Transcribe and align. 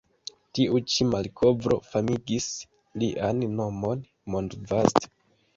Tiu 0.59 0.79
ĉi 0.93 1.05
malkovro 1.09 1.77
famigis 1.89 2.47
lian 3.05 3.47
nomon 3.61 4.03
mondvaste. 4.37 5.15